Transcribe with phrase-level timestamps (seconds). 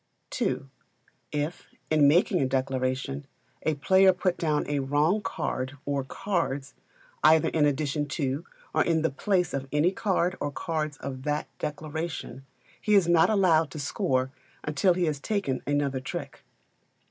[0.41, 0.61] ii.
[1.31, 3.27] If, in making a declaration,
[3.61, 6.73] a player put down a wrong card or cards,
[7.23, 8.43] either in addition to
[8.73, 12.43] or in the place of any card or cards of that declaration,
[12.81, 14.31] he is not allowed to score
[14.63, 16.41] until he has taken another trick.